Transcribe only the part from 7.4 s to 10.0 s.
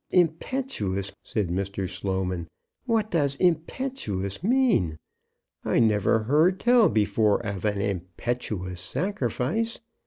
of an impetuous sacrifice.